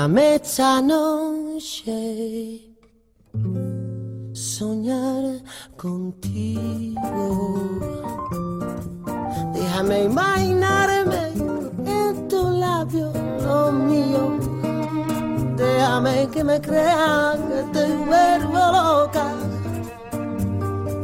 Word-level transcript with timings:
Déjame 0.00 0.36
esta 0.36 0.80
noche 0.80 1.98
soñar 4.32 5.42
contigo. 5.76 7.04
Déjame 9.52 10.04
imaginarme 10.04 11.22
en 11.84 12.28
tu 12.28 12.48
labio, 12.48 13.12
lo 13.44 13.72
mío. 13.72 14.38
Déjame 15.58 16.28
que 16.32 16.44
me 16.44 16.58
crea 16.62 17.36
que 17.48 17.62
te 17.74 17.86
vuelvo 18.08 18.58
loca. 18.72 19.34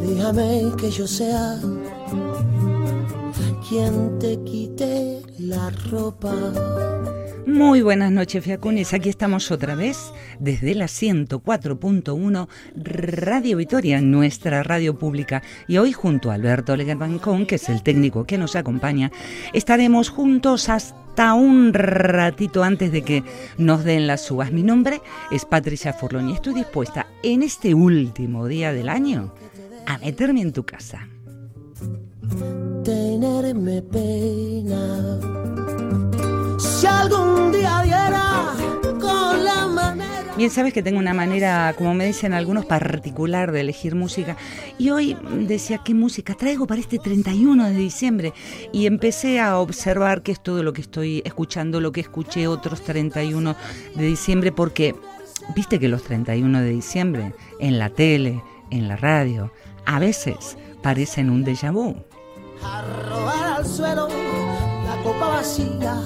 Déjame 0.01 0.73
que 0.79 0.91
yo 0.91 1.07
sea 1.07 1.61
quien 3.69 4.19
te 4.19 4.43
quite 4.45 5.23
la 5.39 5.69
ropa. 5.91 6.33
Muy 7.47 7.81
buenas 7.81 8.11
noches, 8.11 8.43
Fiacunes. 8.43 8.93
Aquí 8.93 9.09
estamos 9.09 9.53
otra 9.53 9.77
vez 9.77 10.13
desde 10.41 10.75
la 10.75 10.87
104.1 10.87 12.49
Radio 12.75 13.57
Vitoria, 13.57 14.01
nuestra 14.01 14.65
radio 14.65 14.99
pública. 14.99 15.45
Y 15.69 15.79
hoy, 15.79 15.93
junto 15.93 16.33
a 16.33 16.35
Alberto 16.35 16.77
Legerbancón, 16.77 17.47
que 17.47 17.55
es 17.55 17.69
el 17.69 17.85
técnico 17.85 18.25
que 18.25 18.37
nos 18.37 18.57
acompaña, 18.57 19.13
estaremos 19.53 20.09
juntos 20.09 20.69
hasta 20.69 21.35
un 21.35 21.73
ratito 21.73 22.65
antes 22.65 22.91
de 22.91 23.03
que 23.03 23.23
nos 23.59 23.85
den 23.85 24.09
las 24.09 24.23
subas. 24.23 24.51
Mi 24.51 24.65
nombre 24.65 25.01
es 25.31 25.45
Patricia 25.45 25.93
Forlón 25.93 26.31
y 26.31 26.33
estoy 26.33 26.55
dispuesta 26.55 27.07
en 27.23 27.45
este 27.45 27.75
último 27.75 28.49
día 28.49 28.73
del 28.73 28.89
año 28.89 29.33
a 29.87 29.99
meterme 29.99 30.41
en 30.41 30.53
tu 30.53 30.67
casa. 30.67 31.09
Tenerme 32.83 33.83
pena 33.83 35.21
algún 37.01 37.53
día 37.53 37.81
diera 37.83 38.53
con 39.01 39.45
la 39.45 39.67
manera. 39.67 40.35
Bien, 40.37 40.51
sabes 40.51 40.73
que 40.73 40.83
tengo 40.83 40.99
una 40.99 41.15
manera, 41.15 41.75
como 41.79 41.95
me 41.95 42.07
dicen 42.07 42.35
algunos, 42.35 42.67
particular 42.67 43.53
de 43.53 43.61
elegir 43.61 43.95
música. 43.95 44.37
Y 44.79 44.91
hoy 44.91 45.17
decía, 45.41 45.79
¿qué 45.85 45.95
música 45.95 46.35
traigo 46.35 46.67
para 46.67 46.81
este 46.81 46.99
31 46.99 47.69
de 47.69 47.75
diciembre? 47.75 48.33
Y 48.73 48.87
empecé 48.87 49.41
a 49.41 49.59
observar 49.59 50.23
qué 50.23 50.33
es 50.33 50.43
todo 50.43 50.63
lo 50.63 50.73
que 50.73 50.83
estoy 50.83 51.23
escuchando, 51.25 51.81
lo 51.81 51.93
que 51.93 52.01
escuché 52.01 52.49
otros 52.49 52.83
31 52.83 53.57
de 53.95 54.05
diciembre, 54.05 54.53
porque 54.53 54.95
viste 55.55 55.79
que 55.79 55.89
los 55.89 56.03
31 56.03 56.61
de 56.61 56.71
diciembre, 56.71 57.35
en 57.61 57.79
la 57.79 57.91
tele, 57.91 58.43
en 58.71 58.89
la 58.89 58.97
radio, 58.97 59.53
a 59.87 59.99
veces 59.99 60.59
parecen 60.83 61.31
un 61.31 61.45
déjà 61.45 61.73
vu. 61.73 61.97
Arrojar 62.63 63.59
al 63.59 63.67
suelo 63.67 64.09
la 64.09 65.03
copa 65.03 65.29
vacía 65.29 66.01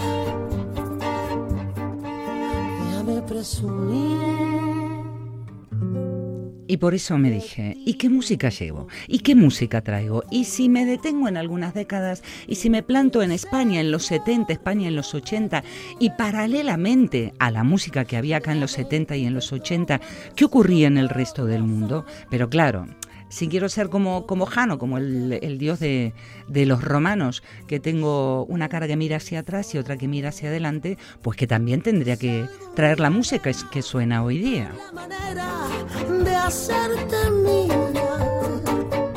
y 6.71 6.77
por 6.77 6.95
eso 6.95 7.19
me 7.19 7.33
dije, 7.33 7.77
¿y 7.85 7.95
qué 7.95 8.09
música 8.09 8.49
llevo? 8.49 8.87
¿Y 9.09 9.19
qué 9.21 9.35
música 9.35 9.81
traigo? 9.83 10.23
Y 10.31 10.45
si 10.45 10.69
me 10.69 10.87
detengo 10.87 11.27
en 11.27 11.37
algunas 11.37 11.75
décadas, 11.75 12.23
y 12.47 12.55
si 12.55 12.71
me 12.71 12.85
planto 12.85 13.23
en 13.23 13.33
España 13.33 13.81
en 13.81 13.91
los 13.91 14.05
70, 14.05 14.53
España 14.53 14.87
en 14.87 14.95
los 14.95 15.13
80, 15.13 15.65
y 15.99 16.11
paralelamente 16.11 17.35
a 17.41 17.51
la 17.51 17.65
música 17.65 18.05
que 18.05 18.17
había 18.17 18.37
acá 18.37 18.53
en 18.53 18.61
los 18.61 18.71
70 18.71 19.17
y 19.17 19.27
en 19.27 19.35
los 19.35 19.53
80, 19.53 20.01
¿qué 20.37 20.45
ocurría 20.45 20.87
en 20.87 20.97
el 20.97 21.09
resto 21.09 21.45
del 21.45 21.65
mundo? 21.65 22.05
Pero 22.31 22.49
claro, 22.49 22.87
si 23.31 23.49
quiero 23.49 23.69
ser 23.69 23.89
como, 23.89 24.27
como 24.27 24.45
Jano, 24.45 24.79
como 24.79 24.99
el, 24.99 25.57
dios 25.59 25.79
de, 25.81 26.13
los 26.49 26.83
romanos, 26.85 27.43
que 27.67 27.81
tengo 27.81 28.45
una 28.47 28.69
cara 28.69 28.87
que 28.87 28.97
mira 28.97 29.17
hacia 29.17 29.39
atrás 29.41 29.75
y 29.75 29.79
otra 29.79 29.97
que 29.97 30.09
mira 30.09 30.29
hacia 30.29 30.51
adelante, 30.51 30.99
pues 31.23 31.39
que 31.39 31.47
también 31.47 31.81
tendría 31.81 32.17
que 32.17 32.47
traer 32.75 33.01
la 33.01 33.09
música 33.09 33.51
que 33.71 33.83
suena 33.83 34.23
hoy 34.23 34.39
día. 34.39 34.73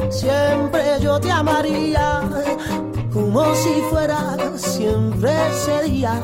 siempre 0.10 0.84
yo 1.02 1.20
te 1.20 1.32
amaría, 1.32 2.22
como 3.12 3.56
si 3.56 3.82
fuera 3.90 4.38
siempre 4.58 5.32
sería 5.66 6.22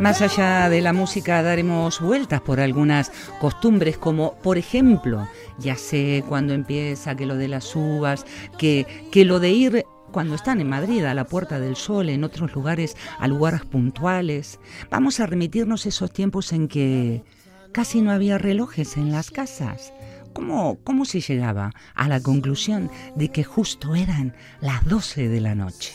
más 0.00 0.20
allá 0.20 0.68
de 0.68 0.82
la 0.82 0.92
música 0.92 1.42
daremos 1.42 2.00
vueltas 2.00 2.40
por 2.40 2.60
algunas 2.60 3.10
costumbres 3.40 3.96
como 3.96 4.34
por 4.42 4.58
ejemplo, 4.58 5.26
ya 5.58 5.76
sé 5.76 6.22
cuando 6.28 6.52
empieza 6.52 7.14
que 7.16 7.26
lo 7.26 7.36
de 7.36 7.48
las 7.48 7.74
uvas, 7.74 8.26
que, 8.58 8.86
que 9.10 9.24
lo 9.24 9.40
de 9.40 9.50
ir 9.50 9.86
cuando 10.12 10.34
están 10.34 10.60
en 10.60 10.68
Madrid 10.68 11.04
a 11.04 11.14
la 11.14 11.24
Puerta 11.24 11.58
del 11.58 11.76
Sol, 11.76 12.08
en 12.08 12.24
otros 12.24 12.54
lugares 12.54 12.96
a 13.18 13.26
lugares 13.26 13.64
puntuales. 13.64 14.60
Vamos 14.90 15.20
a 15.20 15.26
remitirnos 15.26 15.86
esos 15.86 16.12
tiempos 16.12 16.52
en 16.52 16.68
que 16.68 17.24
casi 17.72 18.02
no 18.02 18.12
había 18.12 18.38
relojes 18.38 18.96
en 18.96 19.12
las 19.12 19.30
casas. 19.30 19.92
¿Cómo, 20.32 20.78
¿Cómo 20.84 21.06
se 21.06 21.20
llegaba 21.20 21.72
a 21.94 22.08
la 22.08 22.20
conclusión 22.20 22.90
de 23.14 23.30
que 23.30 23.44
justo 23.44 23.94
eran 23.94 24.34
las 24.60 24.86
12 24.86 25.28
de 25.28 25.40
la 25.40 25.54
noche? 25.54 25.94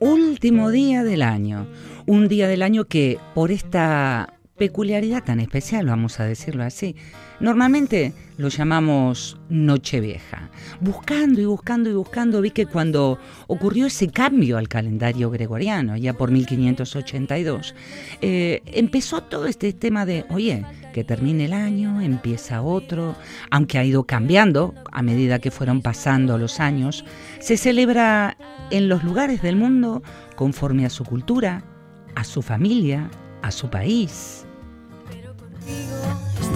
Último 0.00 0.70
día 0.70 1.04
del 1.04 1.22
año, 1.22 1.68
un 2.06 2.26
día 2.26 2.48
del 2.48 2.62
año 2.62 2.86
que 2.86 3.18
por 3.34 3.52
esta 3.52 4.34
peculiaridad 4.56 5.22
tan 5.22 5.38
especial, 5.38 5.86
vamos 5.86 6.18
a 6.18 6.24
decirlo 6.24 6.64
así, 6.64 6.96
normalmente 7.38 8.12
lo 8.36 8.48
llamamos 8.48 9.38
Nochevieja. 9.48 10.50
Buscando 10.80 11.40
y 11.40 11.44
buscando 11.44 11.90
y 11.90 11.94
buscando 11.94 12.40
vi 12.40 12.50
que 12.50 12.66
cuando 12.66 13.18
ocurrió 13.46 13.86
ese 13.86 14.08
cambio 14.08 14.58
al 14.58 14.68
calendario 14.68 15.30
gregoriano, 15.30 15.96
ya 15.96 16.12
por 16.12 16.30
1582, 16.30 17.74
eh, 18.20 18.62
empezó 18.66 19.22
todo 19.22 19.46
este 19.46 19.72
tema 19.72 20.04
de, 20.04 20.24
oye, 20.30 20.64
que 20.92 21.04
termine 21.04 21.46
el 21.46 21.52
año, 21.52 22.00
empieza 22.00 22.62
otro, 22.62 23.16
aunque 23.50 23.78
ha 23.78 23.84
ido 23.84 24.04
cambiando 24.04 24.74
a 24.92 25.02
medida 25.02 25.38
que 25.38 25.50
fueron 25.50 25.82
pasando 25.82 26.38
los 26.38 26.60
años, 26.60 27.04
se 27.38 27.56
celebra 27.56 28.36
en 28.70 28.88
los 28.88 29.04
lugares 29.04 29.42
del 29.42 29.56
mundo 29.56 30.02
conforme 30.36 30.86
a 30.86 30.90
su 30.90 31.04
cultura, 31.04 31.64
a 32.14 32.24
su 32.24 32.42
familia, 32.42 33.10
a 33.42 33.50
su 33.50 33.68
país. 33.70 34.46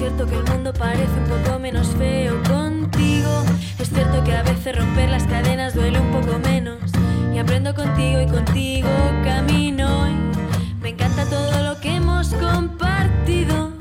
Cierto 0.01 0.25
que 0.25 0.35
el 0.35 0.45
mundo 0.45 0.73
parece 0.73 1.13
un 1.13 1.27
poco 1.27 1.59
menos 1.59 1.89
feo 1.89 2.43
contigo. 2.45 3.45
Es 3.79 3.91
cierto 3.91 4.25
que 4.25 4.35
a 4.35 4.43
veces 4.43 4.75
romper 4.75 5.11
las 5.11 5.25
cadenas 5.25 5.75
duele 5.75 6.01
un 6.01 6.11
poco 6.11 6.39
menos. 6.39 6.79
Y 7.35 7.39
aprendo 7.39 7.75
contigo 7.75 8.19
y 8.23 8.27
contigo 8.27 8.89
camino. 9.23 10.09
Y 10.09 10.15
me 10.83 10.89
encanta 10.89 11.27
todo 11.27 11.63
lo 11.63 11.79
que 11.81 11.97
hemos 11.97 12.29
compartido. 12.33 13.73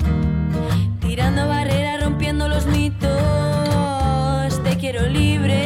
Tirando 1.00 1.48
barreras, 1.48 2.04
rompiendo 2.04 2.48
los 2.48 2.66
mitos. 2.66 3.08
Te 4.62 4.76
quiero 4.76 5.08
libre. 5.08 5.64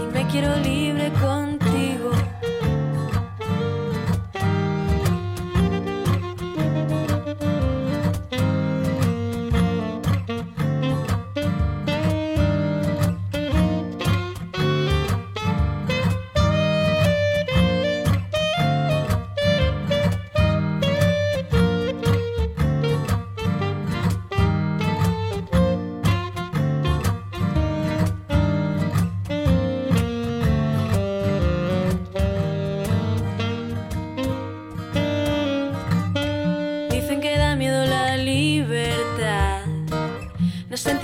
Y 0.00 0.12
me 0.12 0.26
quiero 0.26 0.56
libre 0.56 0.83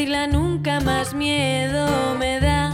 nunca 0.07 0.81
más 0.81 1.13
miedo 1.13 1.87
me 2.19 2.41
da. 2.41 2.71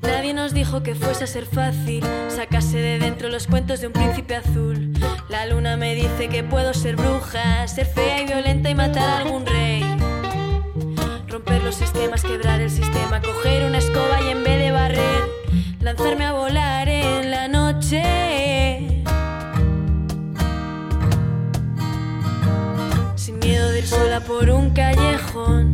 Nadie 0.00 0.32
nos 0.32 0.54
dijo 0.54 0.82
que 0.82 0.94
fuese 0.94 1.24
a 1.24 1.26
ser 1.26 1.44
fácil 1.44 2.04
sacarse 2.28 2.78
de 2.78 3.00
dentro 3.00 3.28
los 3.28 3.48
cuentos 3.48 3.80
de 3.80 3.88
un 3.88 3.92
príncipe 3.92 4.36
azul. 4.36 4.92
La 5.28 5.46
luna 5.46 5.76
me 5.76 5.96
dice 5.96 6.28
que 6.28 6.44
puedo 6.44 6.72
ser 6.72 6.94
bruja, 6.94 7.66
ser 7.66 7.86
fea 7.86 8.22
y 8.22 8.26
violenta 8.26 8.70
y 8.70 8.74
matar 8.76 9.08
a 9.08 9.18
algún 9.18 9.44
rey. 9.44 9.82
los 11.64 11.74
sistemas, 11.74 12.22
quebrar 12.22 12.60
el 12.60 12.70
sistema, 12.70 13.20
coger 13.20 13.64
una 13.64 13.78
escoba 13.78 14.20
y 14.20 14.28
en 14.28 14.44
vez 14.44 14.58
de 14.58 14.70
barrer, 14.70 15.22
lanzarme 15.80 16.26
a 16.26 16.32
volar 16.32 16.88
en 16.88 17.30
la 17.30 17.48
noche. 17.48 18.84
Sola 23.84 24.20
por 24.20 24.48
un 24.48 24.70
callejón, 24.70 25.73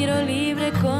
Quiero 0.00 0.22
libre 0.22 0.72
contigo. 0.72 0.99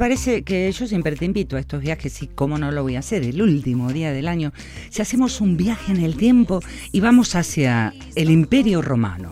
Parece 0.00 0.44
que 0.44 0.72
yo 0.72 0.86
siempre 0.86 1.14
te 1.14 1.26
invito 1.26 1.56
a 1.56 1.60
estos 1.60 1.82
viajes 1.82 2.22
y 2.22 2.26
cómo 2.26 2.56
no 2.56 2.72
lo 2.72 2.82
voy 2.82 2.96
a 2.96 3.00
hacer 3.00 3.22
el 3.22 3.42
último 3.42 3.92
día 3.92 4.12
del 4.12 4.28
año? 4.28 4.50
Si 4.88 5.02
hacemos 5.02 5.42
un 5.42 5.58
viaje 5.58 5.92
en 5.92 6.02
el 6.02 6.16
tiempo 6.16 6.60
y 6.90 7.00
vamos 7.00 7.34
hacia 7.34 7.92
el 8.14 8.30
Imperio 8.30 8.80
Romano. 8.80 9.30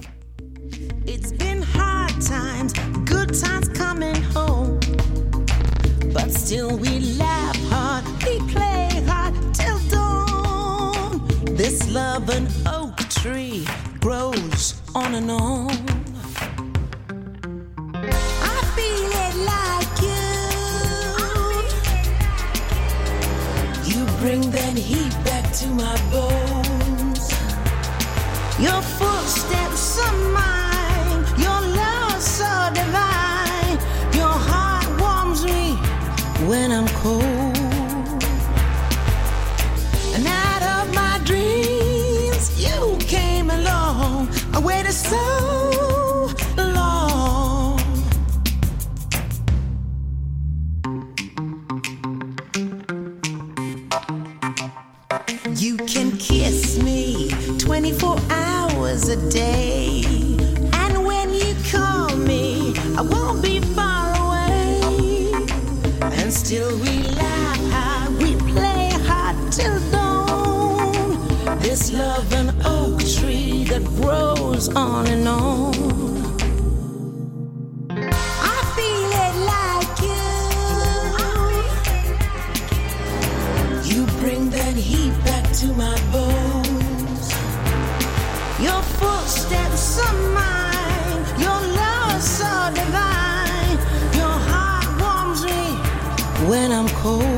Grows 14.00 14.80
on 14.94 15.14
and 15.16 15.30
on. 15.30 15.87
To 25.58 25.66
my 25.70 25.96
bones. 26.12 27.32
Your 28.60 28.80
footsteps 28.80 29.67
This 71.68 71.92
love 71.92 72.32
an 72.32 72.48
oak 72.64 72.98
tree 72.98 73.62
that 73.64 73.84
grows 73.84 74.70
on 74.74 75.06
and 75.06 75.28
on. 75.28 75.74
I 77.90 78.62
feel 78.74 79.10
it 79.26 79.34
like 79.52 80.00
you. 80.00 80.32
You 83.94 84.06
bring 84.18 84.48
that 84.50 84.74
heat 84.74 85.12
back 85.24 85.44
to 85.60 85.66
my 85.74 85.96
bones. 86.10 87.32
Your 88.60 88.82
footsteps 88.98 89.98
are 90.06 90.14
mine. 90.32 91.24
Your 91.38 91.60
love 91.82 92.22
so 92.22 92.70
divine. 92.74 93.78
Your 94.16 94.38
heart 94.50 94.88
warms 95.02 95.42
me 95.44 95.76
when 96.48 96.72
I'm 96.72 96.88
cold. 96.88 97.37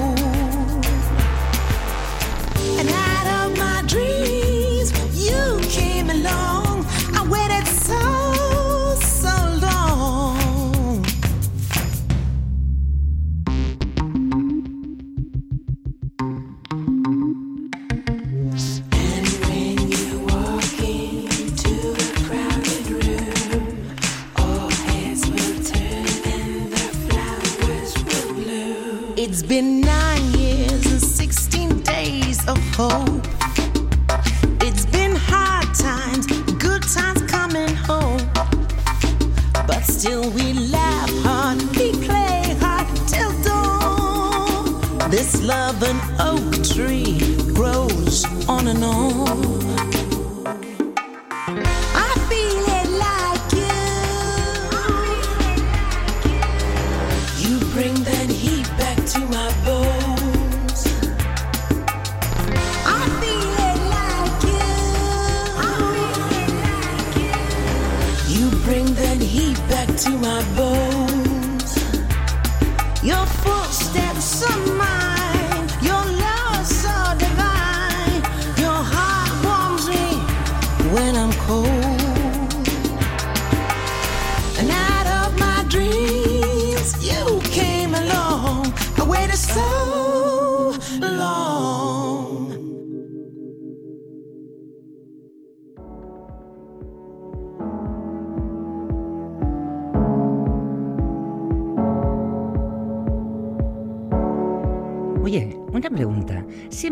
My 70.31 70.43
bones. 70.57 70.70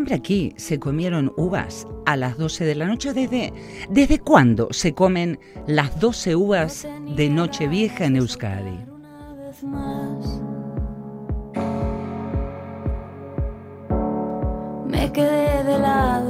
¿Siempre 0.09 0.27
aquí 0.27 0.53
se 0.57 0.79
comieron 0.79 1.31
uvas 1.37 1.85
a 2.07 2.15
las 2.15 2.35
12 2.35 2.65
de 2.65 2.73
la 2.73 2.87
noche? 2.87 3.13
¿Desde, 3.13 3.53
¿Desde 3.91 4.17
cuándo 4.17 4.69
se 4.71 4.95
comen 4.95 5.37
las 5.67 5.99
12 5.99 6.35
uvas 6.35 6.87
de 7.15 7.29
Nochevieja 7.29 8.05
en 8.05 8.15
Euskadi? 8.15 8.79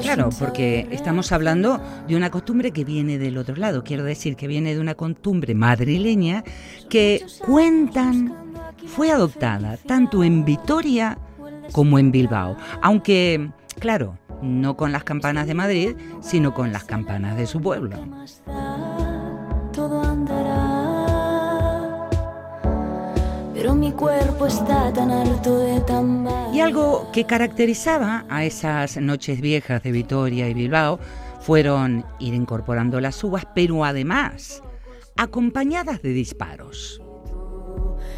Claro, 0.01 0.29
porque 0.37 0.85
estamos 0.91 1.31
hablando 1.31 1.79
de 2.05 2.17
una 2.17 2.29
costumbre 2.29 2.71
que 2.71 2.83
viene 2.83 3.17
del 3.17 3.37
otro 3.37 3.55
lado. 3.55 3.85
Quiero 3.85 4.03
decir 4.03 4.35
que 4.35 4.47
viene 4.47 4.73
de 4.73 4.81
una 4.81 4.95
costumbre 4.95 5.55
madrileña 5.55 6.43
que 6.89 7.25
cuentan 7.45 8.35
fue 8.87 9.09
adoptada 9.09 9.77
tanto 9.77 10.25
en 10.25 10.43
Vitoria 10.43 11.17
como 11.71 11.99
en 11.99 12.11
Bilbao. 12.11 12.57
Aunque, 12.81 13.51
claro, 13.79 14.17
no 14.41 14.77
con 14.77 14.91
las 14.91 15.03
campanas 15.03 15.47
de 15.47 15.53
Madrid, 15.53 15.95
sino 16.21 16.53
con 16.53 16.71
las 16.71 16.83
campanas 16.83 17.37
de 17.37 17.47
su 17.47 17.61
pueblo. 17.61 18.05
más 18.05 18.41
da, 18.45 19.69
todo 19.73 20.01
andará. 20.01 21.09
Pero 23.53 23.75
mi 23.75 23.91
cuerpo 23.91 24.45
está 24.45 24.93
tan 24.93 25.11
harto 25.11 25.59
de 25.59 25.81
tambor. 25.81 26.55
Y 26.55 26.61
algo 26.61 27.09
que 27.11 27.25
caracterizaba 27.25 28.25
a 28.29 28.45
esas 28.45 28.97
noches 28.97 29.41
viejas 29.41 29.83
de 29.83 29.91
Vitoria 29.91 30.47
y 30.47 30.53
Bilbao 30.53 30.99
fueron 31.41 32.05
ir 32.19 32.33
incorporando 32.33 33.01
las 33.01 33.21
uvas, 33.23 33.45
pero 33.53 33.83
además 33.83 34.63
acompañadas 35.17 36.01
de 36.01 36.09
disparos. 36.09 37.01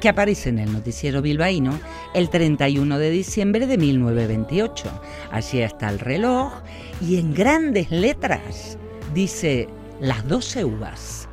que 0.00 0.08
aparece 0.08 0.50
en 0.50 0.60
el 0.60 0.72
noticiero 0.72 1.20
bilbaíno 1.22 1.72
el 2.14 2.30
31 2.30 2.98
de 2.98 3.10
diciembre 3.10 3.66
de 3.66 3.76
1928. 3.76 4.84
Allí 5.30 5.60
está 5.60 5.90
el 5.90 5.98
reloj 5.98 6.52
y 7.00 7.18
en 7.18 7.34
grandes 7.34 7.90
letras 7.90 8.78
dice 9.12 9.68
las 10.00 10.26
12 10.26 10.64
uvas. 10.64 11.28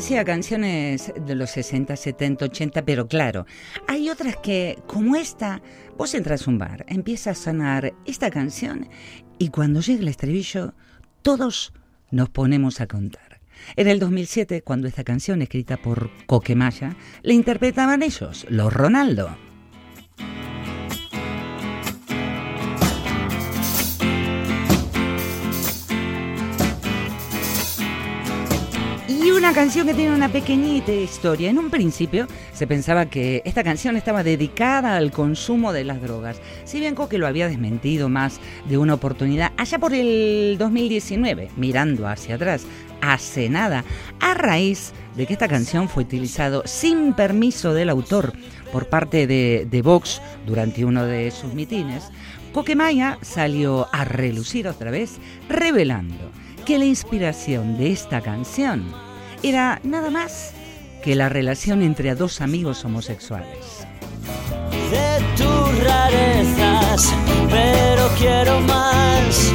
Decía 0.00 0.24
canciones 0.24 1.12
de 1.14 1.34
los 1.34 1.50
60, 1.50 1.94
70, 1.94 2.46
80, 2.46 2.86
pero 2.86 3.06
claro, 3.06 3.44
hay 3.86 4.08
otras 4.08 4.34
que, 4.36 4.78
como 4.86 5.14
esta, 5.14 5.60
vos 5.98 6.14
entras 6.14 6.46
a 6.46 6.50
un 6.50 6.56
bar, 6.56 6.86
empieza 6.88 7.32
a 7.32 7.34
sonar 7.34 7.92
esta 8.06 8.30
canción 8.30 8.88
y 9.38 9.50
cuando 9.50 9.82
llega 9.82 10.00
el 10.00 10.08
estribillo, 10.08 10.72
todos 11.20 11.74
nos 12.10 12.30
ponemos 12.30 12.80
a 12.80 12.86
contar. 12.86 13.42
En 13.76 13.88
el 13.88 13.98
2007, 13.98 14.62
cuando 14.62 14.88
esta 14.88 15.04
canción, 15.04 15.42
escrita 15.42 15.76
por 15.76 16.10
Coquemaya, 16.24 16.96
la 17.22 17.34
interpretaban 17.34 18.02
ellos, 18.02 18.46
los 18.48 18.72
Ronaldo. 18.72 19.49
Una 29.36 29.54
canción 29.54 29.86
que 29.86 29.94
tiene 29.94 30.14
una 30.14 30.28
pequeñita 30.28 30.92
historia. 30.92 31.50
En 31.50 31.58
un 31.58 31.70
principio 31.70 32.26
se 32.52 32.66
pensaba 32.66 33.06
que 33.06 33.42
esta 33.44 33.64
canción 33.64 33.96
estaba 33.96 34.22
dedicada 34.22 34.96
al 34.96 35.12
consumo 35.12 35.72
de 35.72 35.84
las 35.84 36.02
drogas. 36.02 36.40
Si 36.64 36.78
bien 36.78 36.94
Coque 36.94 37.16
lo 37.16 37.26
había 37.26 37.48
desmentido 37.48 38.08
más 38.08 38.38
de 38.68 38.76
una 38.76 38.94
oportunidad, 38.94 39.52
allá 39.56 39.78
por 39.78 39.94
el 39.94 40.56
2019, 40.58 41.50
mirando 41.56 42.06
hacia 42.06 42.34
atrás, 42.34 42.66
hace 43.00 43.48
nada, 43.48 43.84
a 44.20 44.34
raíz 44.34 44.92
de 45.16 45.26
que 45.26 45.32
esta 45.32 45.48
canción 45.48 45.88
fue 45.88 46.02
utilizado 46.02 46.62
sin 46.66 47.14
permiso 47.14 47.72
del 47.72 47.88
autor 47.88 48.32
por 48.72 48.88
parte 48.88 49.26
de, 49.26 49.66
de 49.70 49.82
Vox 49.82 50.20
durante 50.46 50.84
uno 50.84 51.06
de 51.06 51.30
sus 51.30 51.54
mitines, 51.54 52.10
Coquemaya 52.52 53.18
salió 53.22 53.88
a 53.92 54.04
relucir 54.04 54.68
otra 54.68 54.90
vez, 54.90 55.18
revelando 55.48 56.30
que 56.66 56.78
la 56.78 56.84
inspiración 56.84 57.78
de 57.78 57.90
esta 57.92 58.20
canción 58.20 59.09
era 59.42 59.80
nada 59.82 60.10
más 60.10 60.52
que 61.02 61.14
la 61.14 61.28
relación 61.28 61.82
entre 61.82 62.14
dos 62.14 62.40
amigos 62.40 62.84
homosexuales. 62.84 63.86
De 64.90 65.20
tus 65.36 65.84
rarezas, 65.84 67.12
pero 67.48 68.08
quiero 68.18 68.60
más. 68.60 69.52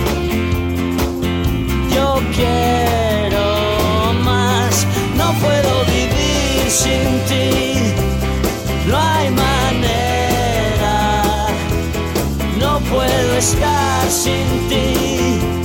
Yo 1.93 2.19
quiero 2.35 4.13
más. 4.23 4.87
No 5.17 5.33
puedo 5.33 5.85
vivir 5.85 6.69
sin 6.69 7.19
ti. 7.29 7.93
No 8.87 8.97
hay 8.97 9.29
manera. 9.29 9.87
No 12.59 12.79
puedo 12.79 13.37
estar 13.37 14.09
sin 14.09 14.69
ti. 14.69 15.64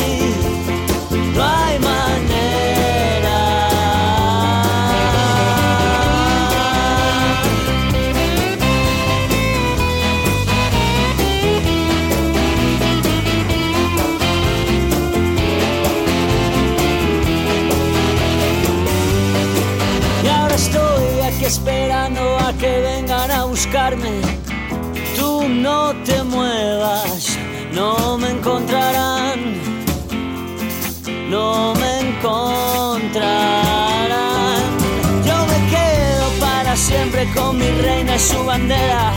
su 38.21 38.43
bandera. 38.45 39.13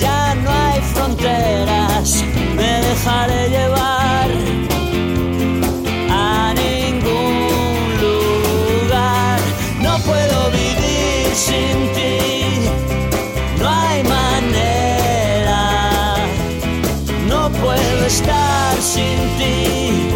Ya 0.00 0.34
no 0.36 0.50
hay 0.50 0.80
fronteras, 0.94 2.24
me 2.56 2.80
dejaré 2.88 3.48
llevar 3.50 4.28
a 6.10 6.54
ningún 6.54 8.00
lugar. 8.04 9.38
No 9.82 9.98
puedo 9.98 10.50
vivir 10.50 11.34
sin 11.34 11.76
ti, 11.96 12.70
no 13.60 13.68
hay 13.68 14.02
manera. 14.04 15.62
No 17.28 17.50
puedo 17.50 18.06
estar 18.06 18.76
sin 18.80 19.18
ti, 19.38 20.07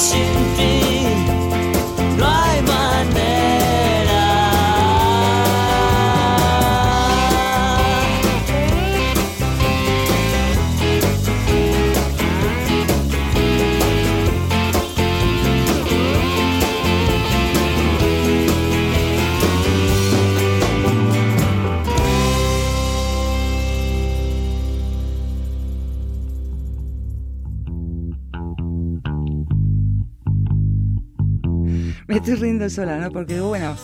estar 0.00 0.49
sola, 32.70 32.98
¿no? 32.98 33.10
Porque, 33.10 33.40
bueno, 33.40 33.76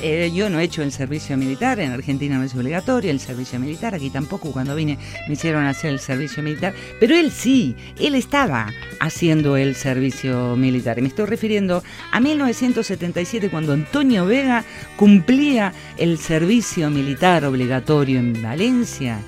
eh, 0.00 0.30
yo 0.34 0.50
no 0.50 0.58
he 0.58 0.64
hecho 0.64 0.82
el 0.82 0.92
servicio 0.92 1.36
militar, 1.36 1.80
en 1.80 1.92
Argentina 1.92 2.36
no 2.36 2.44
es 2.44 2.54
obligatorio 2.54 3.10
el 3.10 3.20
servicio 3.20 3.58
militar, 3.58 3.94
aquí 3.94 4.10
tampoco, 4.10 4.52
cuando 4.52 4.74
vine 4.74 4.98
me 5.28 5.34
hicieron 5.34 5.64
hacer 5.66 5.90
el 5.90 6.00
servicio 6.00 6.42
militar, 6.42 6.74
pero 7.00 7.16
él 7.16 7.30
sí, 7.30 7.76
él 7.98 8.14
estaba 8.14 8.72
haciendo 9.00 9.56
el 9.56 9.74
servicio 9.74 10.56
militar. 10.56 10.98
Y 10.98 11.02
me 11.02 11.08
estoy 11.08 11.26
refiriendo 11.26 11.82
a 12.10 12.20
1977, 12.20 13.50
cuando 13.50 13.72
Antonio 13.72 14.26
Vega 14.26 14.64
cumplía 14.96 15.72
el 15.96 16.18
servicio 16.18 16.90
militar 16.90 17.44
obligatorio 17.44 18.18
en 18.18 18.42
Valencia 18.42 19.20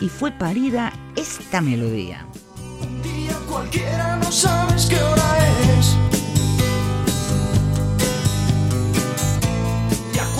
y 0.00 0.08
fue 0.08 0.32
parida 0.32 0.92
esta 1.16 1.60
melodía. 1.60 2.26
día 3.02 3.36
cualquiera 3.48 4.16
no 4.16 4.30
sabes 4.30 4.86
qué 4.86 5.00
hora 5.00 5.38
es. 5.78 6.17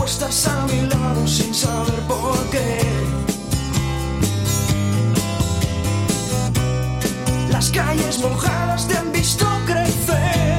Acuestas 0.08 0.46
a 0.46 0.66
mi 0.68 0.80
lado 0.86 1.26
sin 1.26 1.54
saber 1.54 2.00
por 2.08 2.34
qué. 2.48 2.80
Las 7.50 7.70
calles 7.70 8.18
mojadas 8.18 8.88
te 8.88 8.96
han 8.96 9.12
visto 9.12 9.44
crecer. 9.66 10.57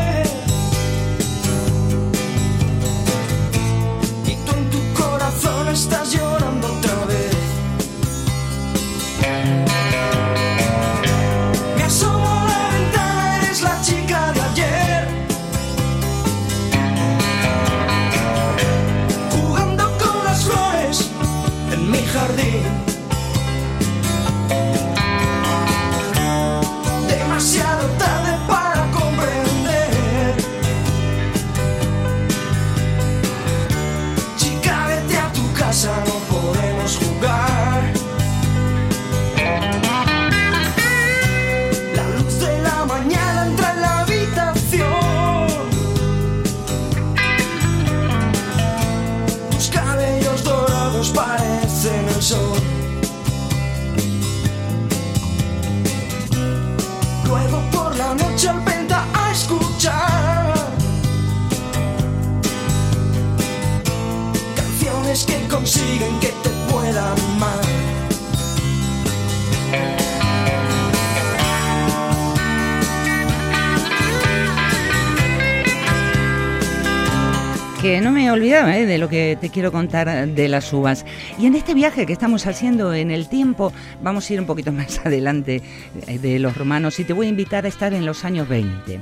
Olvidado 78.40 78.70
¿eh? 78.70 78.86
de 78.86 78.98
lo 78.98 79.10
que 79.10 79.38
te 79.40 79.50
quiero 79.50 79.72
contar 79.72 80.28
de 80.28 80.48
las 80.48 80.72
uvas. 80.72 81.06
Y 81.38 81.46
en 81.46 81.56
este 81.56 81.74
viaje 81.74 82.06
que 82.06 82.14
estamos 82.14 82.48
haciendo 82.48 82.94
en 82.94 83.12
el 83.12 83.28
tiempo, 83.28 83.74
vamos 84.02 84.30
a 84.30 84.34
ir 84.34 84.40
un 84.40 84.46
poquito 84.46 84.72
más 84.72 85.00
adelante 85.06 85.62
eh, 86.08 86.20
de 86.20 86.40
los 86.40 86.56
romanos 86.56 87.00
y 87.00 87.04
te 87.04 87.14
voy 87.14 87.28
a 87.28 87.30
invitar 87.30 87.66
a 87.66 87.68
estar 87.68 87.94
en 87.94 88.06
los 88.06 88.24
años 88.24 88.48
20. 88.48 89.02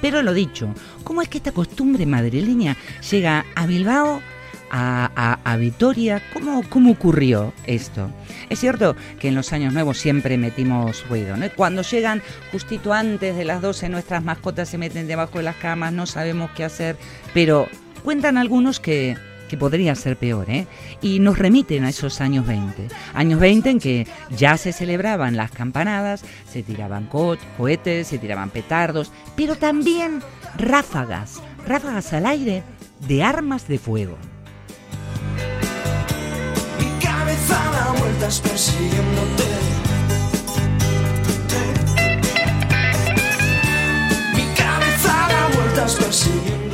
Pero 0.00 0.22
lo 0.22 0.32
dicho, 0.32 0.72
¿cómo 1.04 1.20
es 1.20 1.28
que 1.28 1.38
esta 1.38 1.52
costumbre 1.52 2.06
madrileña 2.06 2.76
llega 3.10 3.44
a 3.54 3.66
Bilbao, 3.66 4.22
a 4.70 5.56
Vitoria? 5.58 6.22
¿Cómo, 6.32 6.62
¿Cómo 6.70 6.92
ocurrió 6.92 7.52
esto? 7.66 8.10
Es 8.48 8.60
cierto 8.60 8.96
que 9.18 9.28
en 9.28 9.34
los 9.34 9.52
años 9.52 9.74
nuevos 9.74 9.98
siempre 9.98 10.38
metimos 10.38 11.06
ruido, 11.06 11.36
¿no? 11.36 11.44
Cuando 11.54 11.82
llegan 11.82 12.22
justito 12.50 12.94
antes 12.94 13.36
de 13.36 13.44
las 13.44 13.60
12 13.60 13.90
nuestras 13.90 14.24
mascotas 14.24 14.70
se 14.70 14.78
meten 14.78 15.06
debajo 15.06 15.36
de 15.36 15.44
las 15.44 15.56
camas, 15.56 15.92
no 15.92 16.06
sabemos 16.06 16.50
qué 16.52 16.64
hacer, 16.64 16.96
pero 17.34 17.68
cuentan 18.02 18.36
algunos 18.38 18.80
que, 18.80 19.16
que 19.48 19.56
podría 19.56 19.94
ser 19.94 20.16
peor, 20.16 20.48
¿eh? 20.50 20.66
Y 21.02 21.18
nos 21.20 21.38
remiten 21.38 21.84
a 21.84 21.90
esos 21.90 22.20
años 22.20 22.46
20. 22.46 22.88
Años 23.14 23.40
20 23.40 23.70
en 23.70 23.78
que 23.80 24.06
ya 24.30 24.56
se 24.56 24.72
celebraban 24.72 25.36
las 25.36 25.50
campanadas, 25.50 26.24
se 26.50 26.62
tiraban 26.62 27.06
co- 27.06 27.36
cohetes, 27.56 28.08
se 28.08 28.18
tiraban 28.18 28.50
petardos, 28.50 29.12
pero 29.36 29.56
también 29.56 30.20
ráfagas, 30.56 31.40
ráfagas 31.66 32.12
al 32.12 32.26
aire 32.26 32.62
de 33.06 33.22
armas 33.22 33.66
de 33.68 33.78
fuego. 33.78 34.16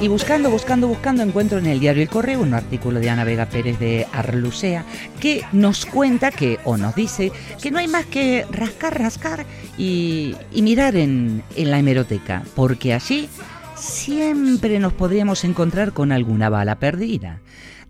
Y 0.00 0.08
buscando, 0.08 0.50
buscando, 0.50 0.88
buscando, 0.88 1.22
encuentro 1.22 1.58
en 1.58 1.66
el 1.66 1.80
diario 1.80 2.02
El 2.02 2.08
Correo 2.08 2.40
un 2.40 2.54
artículo 2.54 3.00
de 3.00 3.10
Ana 3.10 3.24
Vega 3.24 3.46
Pérez 3.46 3.78
de 3.78 4.06
Arlusea 4.12 4.84
que 5.20 5.42
nos 5.52 5.86
cuenta 5.86 6.30
que, 6.30 6.58
o 6.64 6.76
nos 6.76 6.94
dice, 6.94 7.32
que 7.62 7.70
no 7.70 7.78
hay 7.78 7.88
más 7.88 8.06
que 8.06 8.46
rascar, 8.50 8.98
rascar 8.98 9.46
y, 9.76 10.34
mirar 10.54 10.96
en, 10.96 11.42
la 11.56 11.78
hemeroteca, 11.78 12.42
porque 12.54 12.94
allí 12.94 13.28
siempre 13.74 14.78
nos 14.78 14.92
podríamos 14.92 15.44
encontrar 15.44 15.92
con 15.92 16.12
alguna 16.12 16.48
bala 16.48 16.78
perdida. 16.78 17.40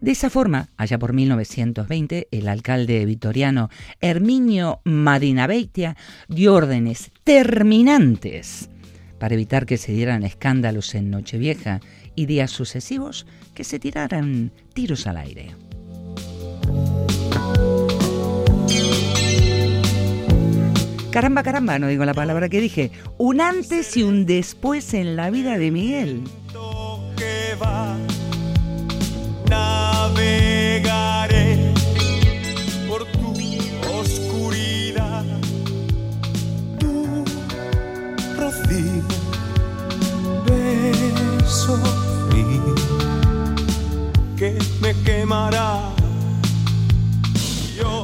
De 0.01 0.13
esa 0.13 0.31
forma, 0.31 0.69
allá 0.77 0.99
por 0.99 1.13
1920, 1.13 2.29
el 2.31 2.49
alcalde 2.49 3.05
vitoriano 3.05 3.71
Herminio 4.01 4.81
Madinabeitia 4.85 5.97
dio 6.29 6.55
órdenes 6.55 7.11
terminantes 7.25 8.71
para 9.19 9.35
evitar 9.35 9.67
que 9.67 9.79
se 9.79 9.93
dieran 9.93 10.23
escándalos 10.23 10.95
en 10.95 11.11
Nochevieja 11.11 11.81
y 12.15 12.27
días 12.27 12.51
sucesivos 12.51 13.27
que 13.55 13.65
se 13.65 13.79
tiraran 13.79 14.53
tiros 14.75 15.07
al 15.07 15.19
aire. 15.19 15.55
Caramba, 21.11 21.43
caramba, 21.43 21.79
no 21.79 21.87
digo 21.87 22.05
la 22.05 22.13
palabra 22.13 22.51
que 22.51 22.61
dije. 22.61 22.91
Un 23.17 23.41
antes 23.41 23.97
y 23.97 24.03
un 24.03 24.27
después 24.27 24.93
en 24.93 25.17
la 25.17 25.31
vida 25.31 25.57
de 25.57 25.71
Miguel. 25.71 26.23
navegaré 29.49 31.66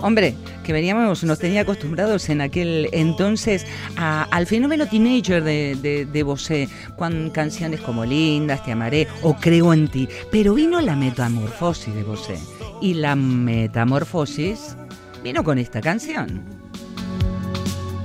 Hombre, 0.03 0.35
que 0.65 0.73
veníamos, 0.73 1.23
nos 1.23 1.39
tenía 1.39 1.63
acostumbrados 1.63 2.29
en 2.29 2.41
aquel 2.41 2.89
entonces 2.93 3.67
al 3.97 4.47
fenómeno 4.47 4.87
teenager 4.89 5.43
de, 5.45 5.77
de, 5.81 6.07
de 6.07 6.23
Bosé, 6.23 6.69
con 6.97 7.31
canciones 7.31 7.81
como 7.81 8.05
Lindas, 8.05 8.65
Te 8.65 8.73
amaré 8.73 9.07
o 9.23 9.35
Creo 9.35 9.73
en 9.73 9.89
ti. 9.89 10.09
Pero 10.31 10.55
vino 10.55 10.81
la 10.81 10.97
metamorfosis 10.97 11.95
de 11.95 12.03
Bosé. 12.03 12.39
Y 12.81 12.95
la 12.95 13.15
metamorfosis 13.15 14.77
vino 15.23 15.45
con 15.45 15.59
esta 15.59 15.81
canción. 15.81 16.43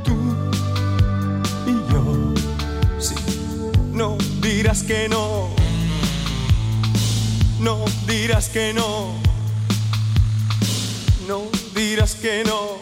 tú 0.03 0.15
y 1.65 1.91
yo. 1.91 2.33
Sí, 2.99 3.15
no 3.93 4.17
dirás 4.41 4.83
que 4.83 5.09
no. 5.09 5.49
No 7.59 7.85
dirás 8.07 8.49
que 8.49 8.71
no. 8.73 9.15
No 11.27 11.56
dirás 11.77 12.15
que 12.15 12.43
no. 12.43 12.79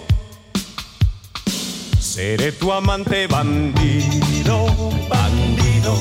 Seré 2.00 2.54
tu 2.54 2.72
amante 2.72 3.28
bandido, 3.28 4.68
bandido. 5.10 5.98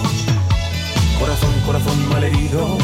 Corazón, 1.19 1.53
corazón 1.67 2.09
malherido. 2.09 2.79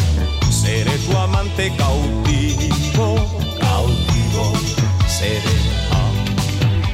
Seré 0.51 0.99
tu 0.99 1.17
amante 1.17 1.73
cautivo, 1.77 3.15
cautivo. 3.61 4.53
Seré. 5.07 5.70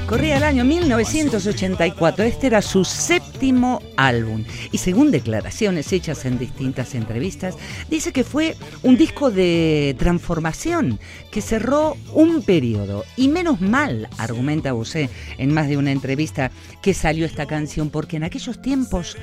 Corría 0.06 0.36
el 0.36 0.44
año 0.44 0.64
1984, 0.64 2.24
este 2.24 2.46
era 2.46 2.62
su 2.62 2.84
séptimo 2.84 3.82
álbum. 3.96 4.44
Y 4.70 4.78
según 4.78 5.10
declaraciones 5.10 5.92
hechas 5.92 6.24
en 6.24 6.38
distintas 6.38 6.94
entrevistas, 6.94 7.56
dice 7.90 8.12
que 8.12 8.22
fue 8.22 8.56
un 8.84 8.96
disco 8.96 9.32
de 9.32 9.96
transformación 9.98 11.00
que 11.32 11.42
cerró 11.42 11.96
un 12.12 12.42
periodo. 12.42 13.04
Y 13.16 13.26
menos 13.26 13.60
mal, 13.60 14.08
argumenta 14.16 14.72
Bosé 14.72 15.10
en 15.38 15.52
más 15.52 15.68
de 15.68 15.76
una 15.76 15.90
entrevista, 15.90 16.52
que 16.82 16.94
salió 16.94 17.26
esta 17.26 17.46
canción 17.46 17.90
porque 17.90 18.16
en 18.16 18.22
aquellos 18.22 18.62
tiempos 18.62 19.16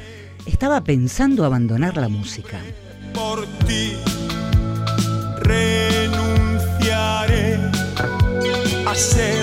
estaba 0.46 0.84
pensando 0.84 1.46
abandonar 1.46 1.96
la 1.96 2.10
música. 2.10 2.60
por 3.14 3.48
ti 3.66 3.94
renunciaré 5.44 7.58
a 8.86 8.96
ser 8.96 9.43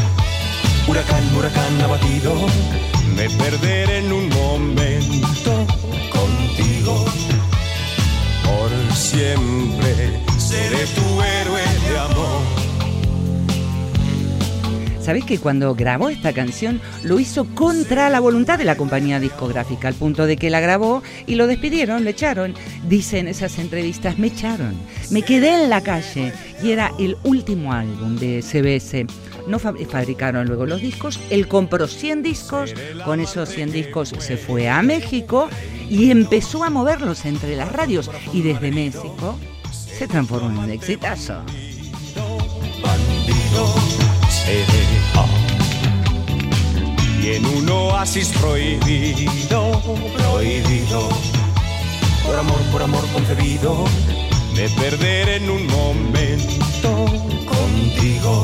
Huracán, 0.91 1.23
huracán 1.37 1.81
abatido. 1.81 2.35
Me 3.15 3.29
perderé 3.29 3.99
en 3.99 4.11
un 4.11 4.27
momento 4.27 5.65
contigo 6.11 7.05
por 8.43 8.93
siempre 8.93 10.19
seré 10.37 10.85
tu 10.87 11.21
héroe 11.21 11.61
de 11.87 11.97
amor. 11.97 12.41
¿Sabés 14.99 15.23
que 15.23 15.39
cuando 15.39 15.73
grabó 15.75 16.09
esta 16.09 16.33
canción 16.33 16.81
lo 17.03 17.21
hizo 17.21 17.45
contra 17.55 18.09
la 18.09 18.19
voluntad 18.19 18.57
de 18.57 18.65
la 18.65 18.75
compañía 18.75 19.21
discográfica, 19.21 19.87
al 19.87 19.93
punto 19.93 20.25
de 20.25 20.35
que 20.35 20.49
la 20.49 20.59
grabó 20.59 21.03
y 21.25 21.35
lo 21.35 21.47
despidieron, 21.47 22.03
le 22.03 22.09
echaron? 22.09 22.53
Dice 22.89 23.19
en 23.19 23.29
esas 23.29 23.57
entrevistas, 23.59 24.19
me 24.19 24.27
echaron, 24.27 24.75
me 25.09 25.21
quedé 25.21 25.63
en 25.63 25.69
la 25.69 25.79
calle 25.79 26.33
y 26.61 26.71
era 26.71 26.91
el 26.99 27.15
último 27.23 27.71
álbum 27.71 28.17
de 28.17 28.41
CBS. 28.41 29.07
No 29.47 29.59
fab- 29.59 29.85
fabricaron 29.87 30.47
luego 30.47 30.65
los 30.65 30.81
discos, 30.81 31.19
él 31.29 31.47
compró 31.47 31.87
100 31.87 32.23
discos, 32.23 32.73
con 33.05 33.19
esos 33.19 33.49
100 33.49 33.71
discos 33.71 34.13
se 34.19 34.37
fue 34.37 34.69
a 34.69 34.81
México 34.81 35.49
y 35.89 36.11
empezó 36.11 36.63
a 36.63 36.69
moverlos 36.69 37.25
entre 37.25 37.55
las 37.55 37.71
radios 37.71 38.09
y 38.33 38.41
desde 38.41 38.71
México 38.71 39.37
se 39.71 40.07
transformó 40.07 40.49
en 40.49 40.57
un 40.57 40.71
exitazo. 40.71 41.41
Bandido 42.81 43.75
seré. 44.29 44.65
ah. 45.15 45.25
oasis 47.71 48.29
prohibido, 48.39 49.71
prohibido. 50.17 51.09
Por 52.25 52.35
amor, 52.35 52.59
por 52.71 52.81
amor 52.81 53.05
concebido, 53.13 53.85
me 54.55 54.69
perderé 54.69 55.35
en 55.37 55.49
un 55.49 55.67
momento 55.67 57.05
contigo. 57.45 58.43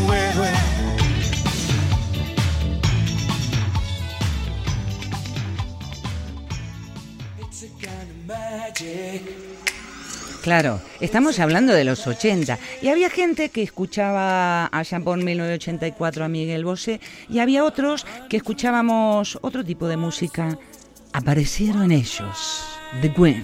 Claro, 10.41 10.81
estamos 10.99 11.39
hablando 11.39 11.71
de 11.73 11.83
los 11.83 12.07
80 12.07 12.57
y 12.81 12.87
había 12.87 13.11
gente 13.11 13.49
que 13.49 13.61
escuchaba 13.61 14.65
allá 14.71 14.99
por 14.99 15.17
1984 15.17 16.25
a 16.25 16.27
Miguel 16.27 16.65
Bosé 16.65 16.99
y 17.29 17.39
había 17.39 17.63
otros 17.63 18.07
que 18.27 18.37
escuchábamos 18.37 19.37
otro 19.41 19.63
tipo 19.63 19.87
de 19.87 19.97
música. 19.97 20.57
Aparecieron 21.13 21.91
ellos, 21.91 22.65
The 23.01 23.09
be. 23.09 23.43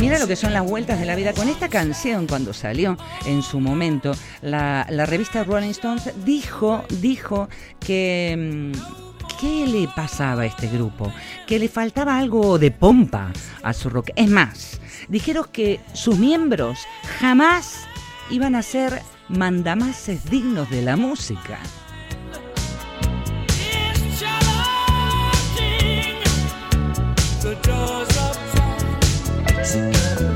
Mira 0.00 0.18
lo 0.18 0.26
que 0.26 0.36
son 0.36 0.52
las 0.52 0.64
vueltas 0.64 1.00
de 1.00 1.06
la 1.06 1.16
vida. 1.16 1.32
Con 1.32 1.48
esta 1.48 1.68
canción, 1.68 2.26
cuando 2.26 2.52
salió 2.52 2.98
en 3.24 3.42
su 3.42 3.60
momento, 3.60 4.12
la, 4.42 4.84
revista 5.06 5.42
Rolling 5.42 5.70
Stones 5.70 6.12
dijo, 6.24 6.84
dijo 7.00 7.48
que... 7.80 8.72
mm, 8.74 9.06
¿Qué 9.40 9.66
le 9.66 9.86
pasaba 9.88 10.42
a 10.42 10.46
este 10.46 10.66
grupo? 10.66 11.12
Que 11.46 11.58
le 11.58 11.68
faltaba 11.68 12.16
algo 12.16 12.58
de 12.58 12.70
pompa 12.70 13.32
a 13.62 13.74
su 13.74 13.90
rock. 13.90 14.08
Es 14.16 14.30
más, 14.30 14.80
dijeron 15.08 15.44
que 15.52 15.78
sus 15.92 16.18
miembros 16.18 16.78
jamás 17.20 17.80
iban 18.30 18.54
a 18.54 18.62
ser 18.62 19.02
mandamases 19.28 20.30
dignos 20.30 20.70
de 20.70 20.80
la 20.80 20.96
música. 20.96 21.58
Música 29.66 30.35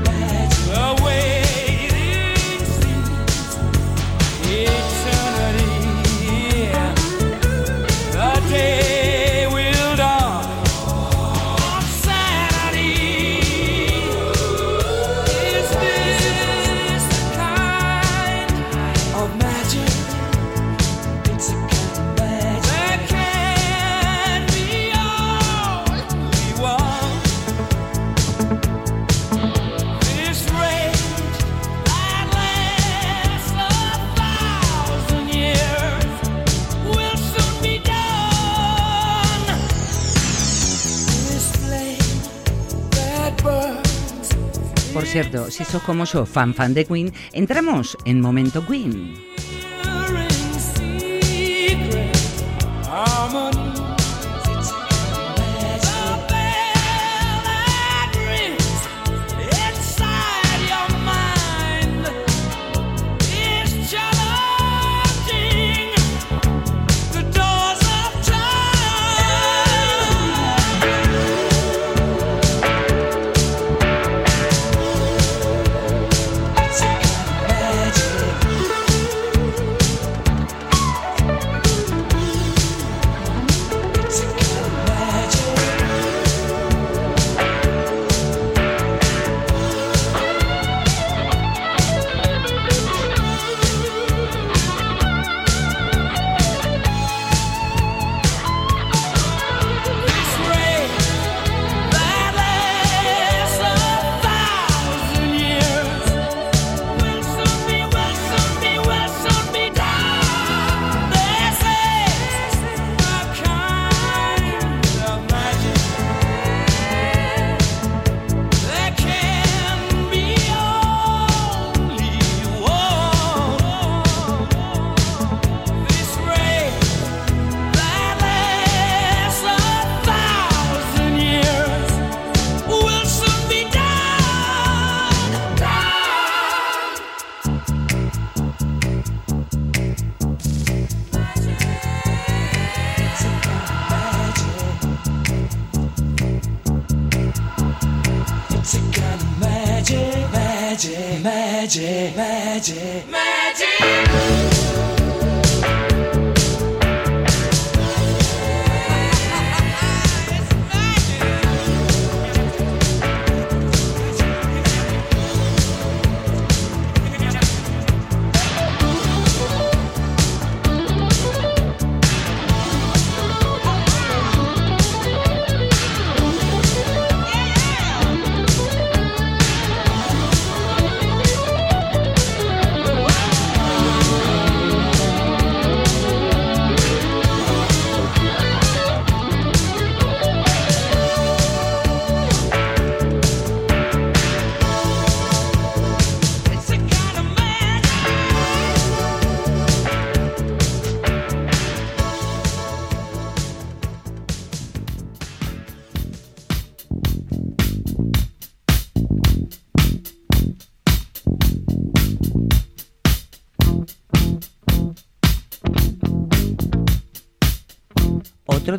si 45.51 45.65
sos 45.65 45.83
como 45.83 46.05
yo, 46.05 46.25
fan 46.25 46.53
fan 46.53 46.73
de 46.73 46.85
Queen, 46.85 47.13
entramos 47.33 47.97
en 48.05 48.21
Momento 48.21 48.65
Queen. 48.65 49.30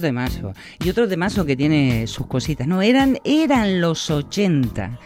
Temazo. 0.02 0.52
Y 0.84 0.90
otro 0.90 1.08
temazo 1.08 1.46
que 1.46 1.56
tiene 1.56 2.06
sus 2.06 2.26
cositas. 2.26 2.66
No, 2.66 2.82
eran, 2.82 3.18
eran 3.24 3.80
los 3.80 4.10
80. 4.10 4.98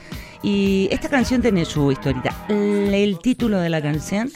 Y 0.42 0.88
esta 0.90 1.08
canción 1.08 1.40
tiene 1.42 1.64
su 1.64 1.92
historita. 1.92 2.46
El, 2.48 3.18
título 3.20 3.58
de 3.58 3.70
la 3.70 3.80
canción, 3.80 4.30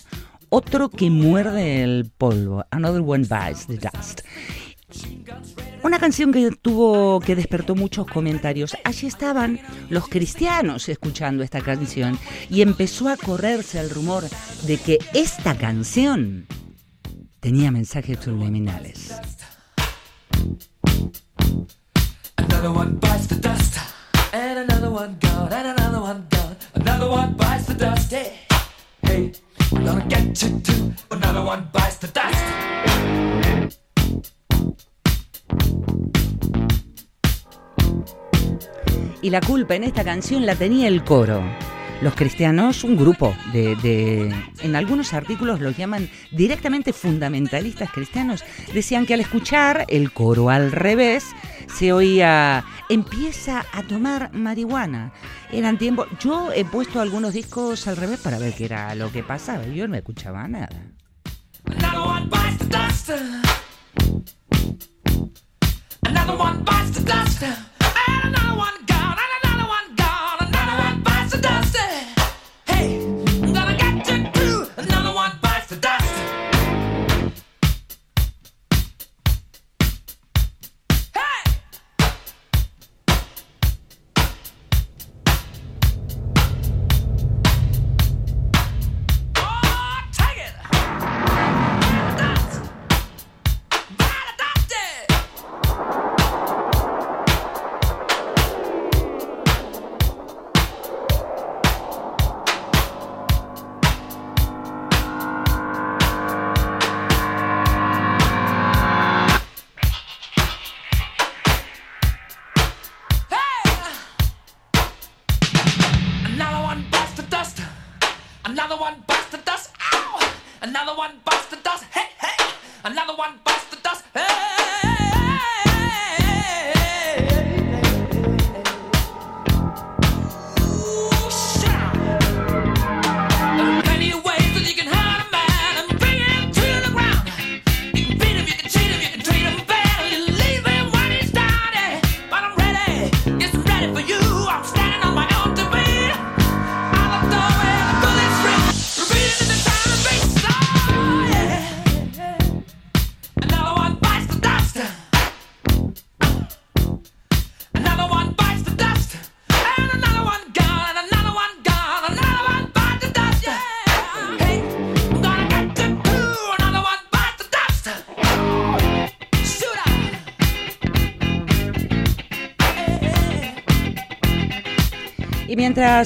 Otro 0.49 0.89
que 0.89 1.11
muerde 1.11 1.83
el 1.83 2.11
polvo. 2.17 2.65
Another 2.71 3.03
one 3.05 3.27
bites 3.29 3.67
the 3.67 3.79
dust. 3.79 4.21
Una 5.83 5.99
canción 5.99 6.33
que 6.33 6.51
tuvo, 6.51 7.21
que 7.21 7.37
despertó 7.37 7.75
muchos 7.75 8.07
comentarios. 8.07 8.77
Allí 8.85 9.07
estaban 9.07 9.61
los 9.89 10.09
cristianos 10.09 10.89
escuchando 10.89 11.43
esta 11.43 11.61
canción 11.61 12.19
y 12.51 12.63
empezó 12.63 13.09
a 13.09 13.17
correrse 13.17 13.81
el 13.81 13.91
rumor 13.91 14.25
de 14.67 14.77
que 14.77 14.99
esta 15.15 15.57
canción 15.57 16.47
tenía 17.41 17.71
mensajes 17.71 18.19
subliminales. 18.19 19.15
Another 22.39 22.73
one 22.73 22.97
bites 22.99 23.27
the 23.27 23.37
dust, 23.37 23.79
and 24.33 24.59
another 24.59 24.91
one 24.91 25.17
gone, 25.21 25.53
and 25.53 25.79
another 25.79 26.01
one 26.01 26.27
gone. 26.31 26.57
Another 26.75 27.09
one 27.11 27.35
bites 27.35 27.67
the 27.67 27.75
dust. 27.75 28.11
Hey, 28.11 28.33
hey, 29.03 29.33
we're 29.71 29.85
gonna 29.85 30.07
get 30.07 30.43
you 30.43 30.61
too. 30.61 30.93
Another 31.11 31.43
one 31.43 31.69
bites 31.73 31.99
the 31.99 32.09
dust. 32.09 32.45
Y 39.23 39.29
la 39.29 39.41
culpa 39.41 39.75
en 39.75 39.85
esta 39.85 40.03
canción 40.03 40.47
la 40.47 40.55
tenía 40.55 40.89
el 40.89 41.05
coro. 41.05 41.43
Los 42.03 42.15
cristianos, 42.15 42.83
un 42.83 42.97
grupo 42.97 43.37
de, 43.53 44.35
en 44.61 44.77
algunos 44.77 45.13
artículos 45.13 45.61
los 45.61 45.77
llaman 45.77 46.09
directamente 46.31 46.95
fundamentalistas 46.95 47.91
cristianos, 47.91 48.43
decían 48.73 49.05
que 49.05 49.13
al 49.15 49.21
escuchar 49.21 49.85
el 49.89 50.11
coro 50.11 50.49
al 50.49 50.73
revés 50.73 51.27
se 51.69 51.93
oía 51.93 52.65
empieza 52.89 53.67
a 53.73 53.83
tomar 53.83 54.33
marihuana. 54.33 55.13
Eran 55.53 55.77
tiempos, 55.77 56.09
yo 56.21 56.51
he 56.53 56.65
puesto 56.65 57.03
algunos 57.03 57.35
discos 57.35 57.87
al 57.87 57.99
revés 57.99 58.21
para 58.21 58.39
ver 58.39 58.55
qué 58.55 58.65
era 58.65 58.95
lo 58.95 59.13
que 59.13 59.23
pasaba. 59.23 59.67
Yo 59.67 59.87
no 59.87 59.97
escuchaba 59.97 60.49
nada. 60.49 60.71
Another 61.67 62.01
one 62.01 62.31
bites 66.65 66.93
the 66.93 67.05
dust. 67.05 67.70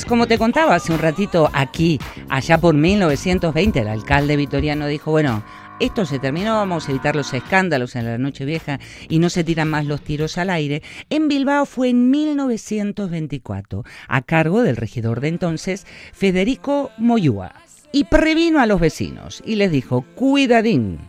Como 0.07 0.29
te 0.29 0.39
contaba 0.39 0.77
hace 0.77 0.93
un 0.93 1.01
ratito, 1.01 1.51
aquí, 1.53 1.99
allá 2.29 2.59
por 2.59 2.75
1920, 2.75 3.81
el 3.81 3.89
alcalde 3.89 4.37
vitoriano 4.37 4.87
dijo, 4.87 5.11
bueno, 5.11 5.43
esto 5.81 6.07
se 6.07 6.21
terminó, 6.21 6.55
vamos 6.55 6.87
a 6.87 6.93
evitar 6.93 7.17
los 7.17 7.35
escándalos 7.35 7.97
en 7.97 8.05
la 8.05 8.17
noche 8.17 8.45
vieja 8.45 8.79
y 9.09 9.19
no 9.19 9.31
se 9.31 9.43
tiran 9.43 9.69
más 9.69 9.87
los 9.87 10.01
tiros 10.01 10.39
al 10.39 10.51
aire. 10.51 10.83
En 11.11 11.27
Bilbao 11.27 11.67
fue 11.67 11.89
en 11.89 12.09
1924, 12.11 13.83
a 14.07 14.23
cargo 14.23 14.63
del 14.63 14.77
regidor 14.77 15.21
de 15.21 15.29
entonces, 15.29 15.87
Federico 16.13 16.93
Moyúa. 16.97 17.53
Y 17.91 18.05
previno 18.05 18.61
a 18.61 18.67
los 18.67 18.79
vecinos 18.79 19.43
y 19.45 19.57
les 19.57 19.73
dijo, 19.73 20.05
cuidadín, 20.15 21.01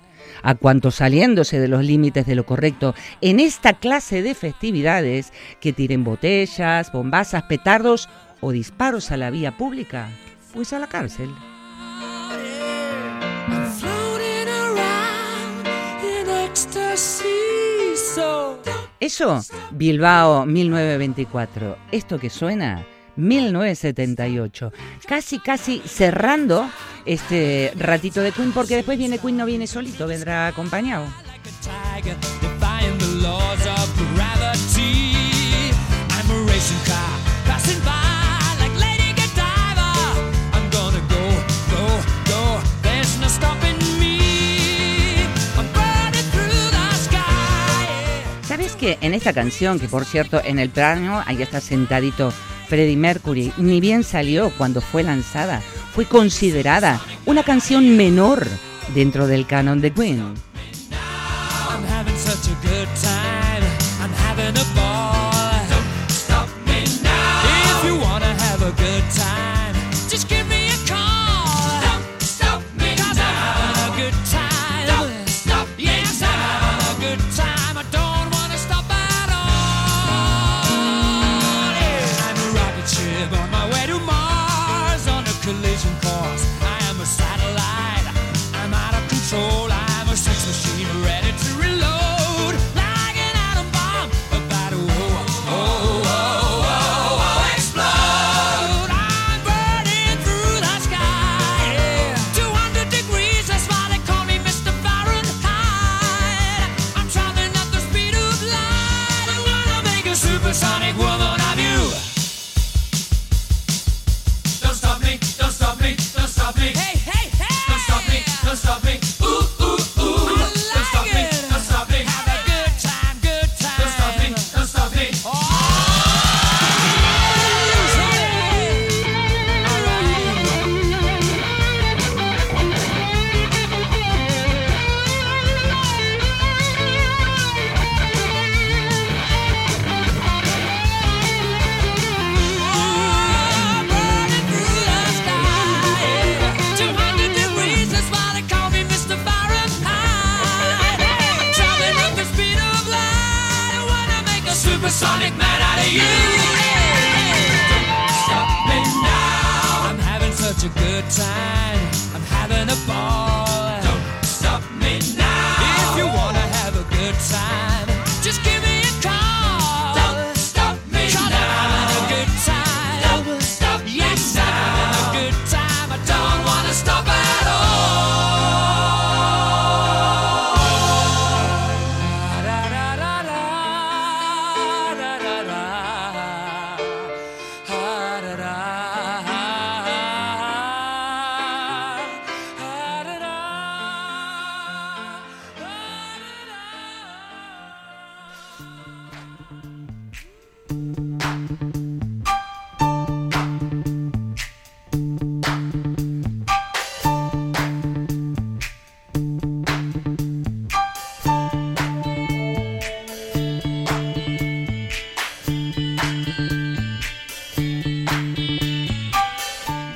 a 0.42 0.56
cuantos 0.56 0.96
saliéndose 0.96 1.60
de 1.60 1.68
los 1.68 1.84
límites 1.84 2.26
de 2.26 2.36
lo 2.36 2.46
correcto 2.46 2.94
en 3.22 3.40
esta 3.40 3.74
clase 3.74 4.22
de 4.22 4.34
festividades 4.34 5.34
que 5.60 5.74
tiren 5.74 6.04
botellas, 6.04 6.92
bombazas, 6.92 7.44
petardos 7.44 8.10
o 8.42 8.52
disparos 8.52 9.12
a 9.12 9.18
la 9.18 9.30
vía 9.30 9.58
pública, 9.58 10.10
pues 10.54 10.74
a 10.74 10.80
la 10.80 10.88
cárcel. 10.88 11.30
Eso, 19.00 19.42
Bilbao 19.72 20.46
1924. 20.46 21.78
Esto 21.92 22.18
que 22.18 22.30
suena, 22.30 22.86
1978. 23.16 24.72
Casi, 25.06 25.40
casi 25.40 25.82
cerrando 25.86 26.70
este 27.06 27.72
ratito 27.76 28.22
de 28.22 28.32
Queen, 28.32 28.52
porque 28.52 28.76
después 28.76 28.98
viene 28.98 29.20
Queen, 29.20 29.38
no 29.38 29.46
viene 29.46 29.68
solito, 29.68 30.08
vendrá 30.08 30.48
acompañado. 30.48 31.06
I'm 36.28 36.32
a 36.32 36.46
racing 36.46 36.80
car 36.86 37.25
en 48.86 49.14
esta 49.14 49.34
canción, 49.34 49.80
que 49.80 49.88
por 49.88 50.06
cierto 50.06 50.42
en 50.44 50.60
el 50.60 50.70
plano, 50.70 51.24
ahí 51.26 51.42
está 51.42 51.60
sentadito 51.60 52.32
Freddie 52.68 52.98
Mercury, 52.98 53.52
ni 53.58 53.80
bien 53.80 54.04
salió 54.04 54.52
cuando 54.52 54.82
fue 54.82 55.04
lanzada, 55.04 55.62
fue 55.94 56.06
considerada 56.06 57.02
una 57.26 57.44
canción 57.44 57.96
menor 57.98 58.46
dentro 58.94 59.28
del 59.28 59.46
canon 59.46 59.82
de 59.82 59.92
Queen. 59.92 60.34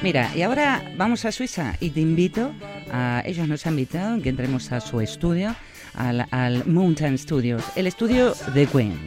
Mira, 0.09 0.31
y 0.35 0.41
ahora 0.41 0.81
vamos 0.97 1.23
a 1.25 1.31
Suiza 1.31 1.75
y 1.79 1.91
te 1.91 1.99
invito, 1.99 2.51
a, 2.91 3.21
ellos 3.27 3.47
nos 3.47 3.67
han 3.67 3.73
invitado 3.73 4.19
que 4.23 4.29
entremos 4.29 4.71
a 4.71 4.81
su 4.81 5.01
estudio, 5.01 5.55
al, 5.93 6.25
al 6.31 6.65
Mountain 6.65 7.15
Studios, 7.15 7.63
el 7.75 7.85
estudio 7.85 8.33
de 8.55 8.65
Queen. 8.65 8.97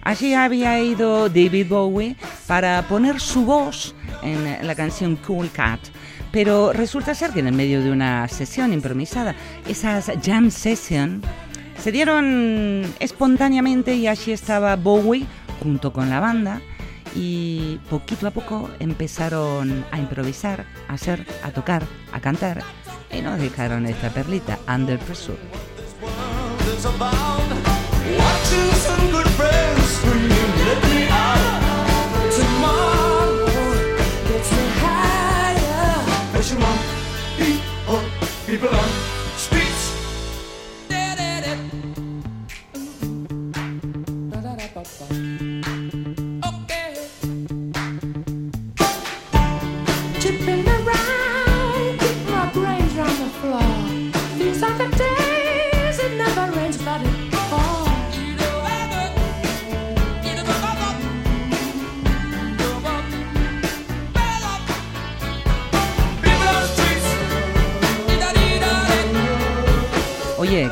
Allí 0.00 0.32
había 0.32 0.80
ido 0.80 1.28
David 1.28 1.66
Bowie 1.68 2.16
para 2.46 2.80
poner 2.88 3.20
su 3.20 3.44
voz 3.44 3.94
en 4.22 4.66
la 4.66 4.74
canción 4.74 5.16
Cool 5.16 5.50
Cat. 5.50 5.80
Pero 6.32 6.72
resulta 6.72 7.14
ser 7.14 7.32
que 7.32 7.40
en 7.40 7.48
el 7.48 7.54
medio 7.54 7.82
de 7.82 7.90
una 7.90 8.26
sesión 8.28 8.72
improvisada, 8.72 9.34
esas 9.68 10.10
jam 10.24 10.50
session 10.50 11.20
se 11.78 11.92
dieron 11.92 12.86
espontáneamente 13.00 13.96
y 13.96 14.06
allí 14.06 14.32
estaba 14.32 14.76
Bowie 14.76 15.26
junto 15.62 15.92
con 15.92 16.08
la 16.08 16.20
banda 16.20 16.62
y 17.14 17.78
poquito 17.90 18.26
a 18.26 18.30
poco 18.30 18.70
empezaron 18.78 19.84
a 19.90 19.98
improvisar, 19.98 20.64
a 20.88 20.94
hacer, 20.94 21.26
a 21.42 21.50
tocar, 21.50 21.84
a 22.12 22.20
cantar 22.20 22.62
y 23.12 23.20
nos 23.20 23.38
dejaron 23.38 23.86
esta 23.86 24.10
perlita, 24.10 24.58
Under 24.68 24.98
Pressure. 24.98 25.38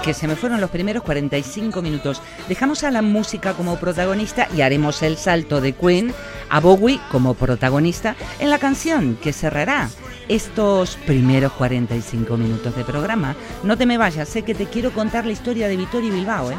Que 0.02 0.14
se 0.14 0.26
me 0.26 0.34
fueron 0.34 0.60
los 0.60 0.70
primeros 0.70 1.04
45 1.04 1.80
minutos. 1.80 2.20
Dejamos 2.48 2.82
a 2.82 2.90
la 2.90 3.02
música 3.02 3.54
como 3.54 3.76
protagonista 3.76 4.48
y 4.56 4.62
haremos 4.62 5.00
el 5.02 5.16
salto 5.16 5.60
de 5.60 5.74
Queen 5.74 6.12
a 6.48 6.58
Bowie 6.58 7.00
como 7.12 7.34
protagonista 7.34 8.16
en 8.40 8.50
la 8.50 8.58
canción 8.58 9.16
que 9.22 9.32
cerrará 9.32 9.88
estos 10.28 10.96
primeros 11.06 11.52
45 11.52 12.36
minutos 12.36 12.74
de 12.74 12.84
programa. 12.84 13.36
No 13.62 13.78
te 13.78 13.86
me 13.86 13.96
vayas, 13.96 14.28
sé 14.28 14.42
que 14.42 14.56
te 14.56 14.66
quiero 14.66 14.92
contar 14.92 15.24
la 15.24 15.32
historia 15.32 15.68
de 15.68 15.76
Vitoria 15.76 16.08
y 16.08 16.12
Bilbao, 16.12 16.50
¿eh? 16.50 16.56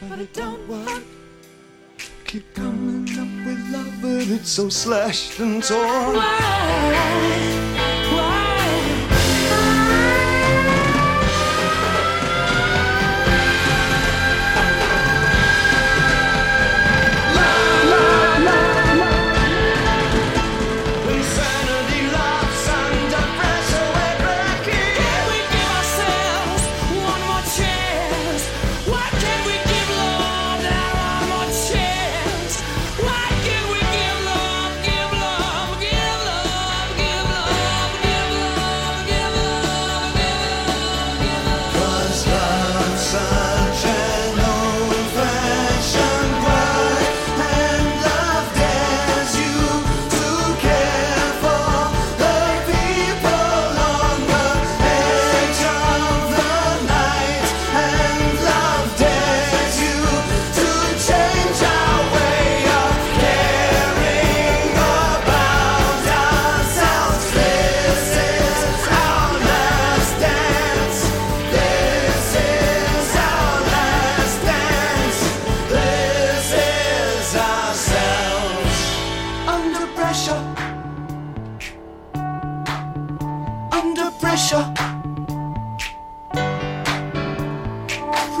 but 0.00 0.18
I 0.18 0.24
don't 0.32 0.68
want. 0.68 1.04
Keep 2.24 2.54
coming 2.54 3.08
up 3.18 3.46
with 3.46 3.72
love, 3.72 3.94
but 4.02 4.28
it's 4.28 4.50
so 4.50 4.68
slashed 4.68 5.38
and 5.40 5.62
torn. 5.62 6.16
Why? 6.16 7.57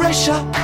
Pressure. 0.08 0.57